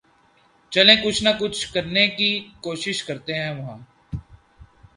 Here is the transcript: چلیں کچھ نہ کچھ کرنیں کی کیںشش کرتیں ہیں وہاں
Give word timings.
چلیں 0.71 0.95
کچھ 1.03 1.21
نہ 1.23 1.29
کچھ 1.39 1.61
کرنیں 1.73 2.07
کی 2.17 2.29
کیںشش 2.63 2.97
کرتیں 3.07 3.35
ہیں 3.41 3.53
وہاں 3.57 3.77